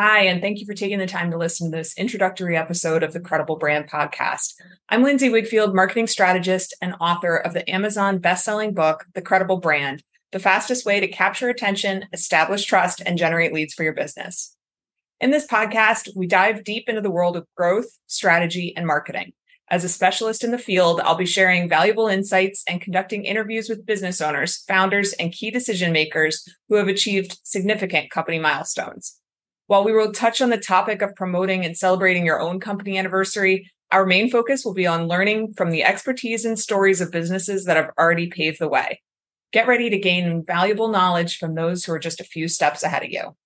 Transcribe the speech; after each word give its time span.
Hi, 0.00 0.20
and 0.26 0.40
thank 0.40 0.60
you 0.60 0.64
for 0.64 0.74
taking 0.74 1.00
the 1.00 1.08
time 1.08 1.32
to 1.32 1.36
listen 1.36 1.72
to 1.72 1.76
this 1.76 1.98
introductory 1.98 2.56
episode 2.56 3.02
of 3.02 3.12
the 3.12 3.18
Credible 3.18 3.56
Brand 3.56 3.90
Podcast. 3.90 4.54
I'm 4.88 5.02
Lindsey 5.02 5.28
Wigfield, 5.28 5.74
marketing 5.74 6.06
strategist 6.06 6.72
and 6.80 6.94
author 7.00 7.34
of 7.34 7.52
the 7.52 7.68
Amazon 7.68 8.18
best-selling 8.18 8.74
book, 8.74 9.06
The 9.16 9.22
Credible 9.22 9.56
Brand, 9.56 10.04
the 10.30 10.38
fastest 10.38 10.86
way 10.86 11.00
to 11.00 11.08
capture 11.08 11.48
attention, 11.48 12.04
establish 12.12 12.64
trust, 12.64 13.02
and 13.04 13.18
generate 13.18 13.52
leads 13.52 13.74
for 13.74 13.82
your 13.82 13.92
business. 13.92 14.54
In 15.20 15.32
this 15.32 15.48
podcast, 15.48 16.10
we 16.14 16.28
dive 16.28 16.62
deep 16.62 16.88
into 16.88 17.00
the 17.00 17.10
world 17.10 17.36
of 17.36 17.48
growth, 17.56 17.88
strategy, 18.06 18.72
and 18.76 18.86
marketing. 18.86 19.32
As 19.68 19.82
a 19.82 19.88
specialist 19.88 20.44
in 20.44 20.52
the 20.52 20.58
field, 20.58 21.00
I'll 21.00 21.16
be 21.16 21.26
sharing 21.26 21.68
valuable 21.68 22.06
insights 22.06 22.62
and 22.68 22.80
conducting 22.80 23.24
interviews 23.24 23.68
with 23.68 23.84
business 23.84 24.20
owners, 24.20 24.58
founders, 24.58 25.12
and 25.14 25.32
key 25.32 25.50
decision 25.50 25.92
makers 25.92 26.48
who 26.68 26.76
have 26.76 26.86
achieved 26.86 27.40
significant 27.42 28.12
company 28.12 28.38
milestones. 28.38 29.17
While 29.68 29.84
we 29.84 29.92
will 29.92 30.12
touch 30.12 30.40
on 30.40 30.48
the 30.48 30.56
topic 30.56 31.02
of 31.02 31.14
promoting 31.14 31.62
and 31.62 31.76
celebrating 31.76 32.24
your 32.24 32.40
own 32.40 32.58
company 32.58 32.96
anniversary, 32.96 33.70
our 33.92 34.06
main 34.06 34.30
focus 34.30 34.64
will 34.64 34.72
be 34.72 34.86
on 34.86 35.08
learning 35.08 35.52
from 35.58 35.70
the 35.70 35.84
expertise 35.84 36.46
and 36.46 36.58
stories 36.58 37.02
of 37.02 37.12
businesses 37.12 37.66
that 37.66 37.76
have 37.76 37.90
already 37.98 38.28
paved 38.28 38.58
the 38.60 38.68
way. 38.68 39.02
Get 39.52 39.66
ready 39.66 39.90
to 39.90 39.98
gain 39.98 40.42
valuable 40.42 40.88
knowledge 40.88 41.36
from 41.36 41.54
those 41.54 41.84
who 41.84 41.92
are 41.92 41.98
just 41.98 42.18
a 42.18 42.24
few 42.24 42.48
steps 42.48 42.82
ahead 42.82 43.04
of 43.04 43.10
you. 43.10 43.36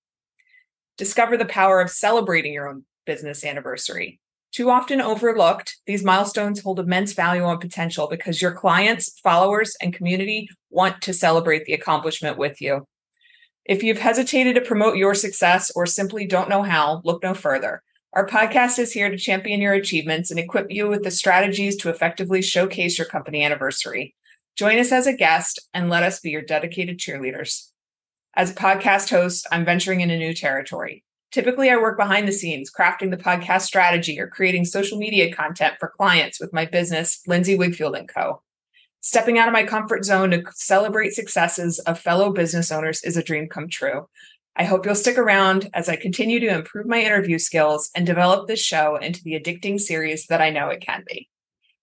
Discover 0.97 1.39
the 1.39 1.45
power 1.45 1.81
of 1.81 1.91
celebrating 1.91 2.53
your 2.53 2.69
own 2.69 2.85
business 3.05 3.45
anniversary. 3.45 4.21
Too 4.53 4.71
often 4.71 5.01
overlooked, 5.01 5.79
these 5.87 6.05
milestones 6.05 6.61
hold 6.61 6.79
immense 6.79 7.15
value 7.15 7.49
and 7.49 7.61
potential 7.61 8.07
because 8.07 8.41
your 8.41 8.53
clients, 8.53 9.19
followers, 9.25 9.75
and 9.83 9.93
community 9.93 10.49
want 10.71 11.03
to 11.03 11.13
celebrate 11.13 11.65
the 11.65 11.73
accomplishment 11.73 12.39
with 12.39 12.61
you. 12.61 12.87
If 13.65 13.85
you've 13.85 13.99
hesitated 13.99 14.57
to 14.57 14.61
promote 14.61 14.97
your 14.97 15.15
success 15.15 15.71
or 15.77 15.87
simply 15.87 16.27
don't 16.27 16.49
know 16.49 16.65
how, 16.65 17.01
look 17.05 17.23
no 17.23 17.33
further. 17.33 17.85
Our 18.13 18.27
podcast 18.27 18.81
is 18.81 18.93
here 18.93 19.09
to 19.09 19.17
champion 19.17 19.61
your 19.61 19.73
achievements 19.73 20.33
and 20.33 20.41
equip 20.41 20.67
you 20.69 20.89
with 20.89 21.05
the 21.05 21.13
strategies 21.13 21.77
to 21.77 21.89
effectively 21.89 22.43
showcase 22.43 22.99
your 22.99 23.07
company 23.07 23.45
anniversary. 23.45 24.17
Join 24.57 24.81
us 24.81 24.91
as 24.91 25.07
a 25.07 25.13
guest 25.13 25.61
and 25.73 25.89
let 25.89 26.03
us 26.03 26.19
be 26.19 26.31
your 26.31 26.43
dedicated 26.43 26.99
cheerleaders. 26.99 27.71
As 28.35 28.51
a 28.51 28.55
podcast 28.55 29.11
host, 29.11 29.47
I'm 29.53 29.65
venturing 29.65 30.01
into 30.01 30.19
new 30.19 30.35
territory. 30.35 31.05
Typically, 31.31 31.71
I 31.71 31.77
work 31.77 31.97
behind 31.97 32.27
the 32.27 32.33
scenes, 32.33 32.69
crafting 32.69 33.11
the 33.11 33.17
podcast 33.17 33.63
strategy 33.63 34.19
or 34.19 34.27
creating 34.27 34.65
social 34.65 34.99
media 34.99 35.33
content 35.33 35.75
for 35.79 35.89
clients 35.97 36.41
with 36.41 36.53
my 36.53 36.67
business, 36.67 37.23
Lindsey 37.29 37.57
Wigfield 37.57 38.09
& 38.09 38.15
Co. 38.15 38.43
Stepping 39.05 39.37
out 39.37 39.49
of 39.49 39.53
my 39.53 39.65
comfort 39.65 40.05
zone 40.05 40.31
to 40.31 40.45
celebrate 40.55 41.13
successes 41.13 41.81
of 41.81 41.99
fellow 41.99 42.33
business 42.33 42.71
owners 42.71 43.03
is 43.03 43.17
a 43.17 43.23
dream 43.23 43.49
come 43.49 43.69
true. 43.69 44.09
I 44.55 44.63
hope 44.63 44.87
you'll 44.87 44.95
stick 44.95 45.19
around 45.19 45.69
as 45.75 45.89
I 45.89 45.97
continue 45.97 46.39
to 46.39 46.55
improve 46.55 46.87
my 46.87 47.01
interview 47.01 47.41
skills 47.41 47.91
and 47.97 48.07
develop 48.07 48.47
this 48.47 48.63
show 48.63 48.95
into 48.95 49.21
the 49.25 49.33
addicting 49.33 49.81
series 49.81 50.27
that 50.27 50.41
I 50.41 50.51
know 50.51 50.69
it 50.69 50.83
can 50.87 51.03
be. 51.09 51.29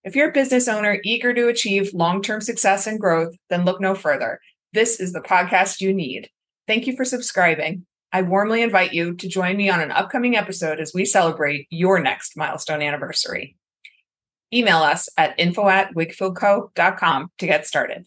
If 0.05 0.15
you're 0.15 0.29
a 0.29 0.33
business 0.33 0.69
owner 0.69 1.01
eager 1.03 1.33
to 1.33 1.49
achieve 1.49 1.93
long 1.93 2.21
term 2.21 2.39
success 2.39 2.87
and 2.87 2.97
growth, 2.97 3.35
then 3.49 3.65
look 3.65 3.81
no 3.81 3.95
further. 3.95 4.39
This 4.71 5.01
is 5.01 5.11
the 5.11 5.19
podcast 5.19 5.81
you 5.81 5.93
need. 5.93 6.29
Thank 6.67 6.87
you 6.87 6.95
for 6.95 7.03
subscribing. 7.03 7.85
I 8.13 8.21
warmly 8.21 8.61
invite 8.61 8.93
you 8.93 9.13
to 9.15 9.27
join 9.27 9.57
me 9.57 9.69
on 9.69 9.81
an 9.81 9.91
upcoming 9.91 10.37
episode 10.37 10.79
as 10.79 10.93
we 10.93 11.03
celebrate 11.03 11.67
your 11.69 11.99
next 11.99 12.37
milestone 12.37 12.81
anniversary 12.81 13.57
email 14.53 14.77
us 14.77 15.09
at 15.17 15.35
info 15.37 15.67
at 15.67 15.93
wigfieldco.com 15.93 17.31
to 17.37 17.45
get 17.45 17.67
started. 17.67 18.05